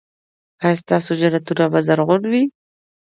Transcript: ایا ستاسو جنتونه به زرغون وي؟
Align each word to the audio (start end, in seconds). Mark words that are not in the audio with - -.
ایا 0.63 0.79
ستاسو 0.81 1.11
جنتونه 1.21 1.65
به 1.71 1.79
زرغون 1.87 2.21
وي؟ 2.31 2.43